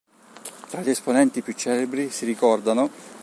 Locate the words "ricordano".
2.25-2.89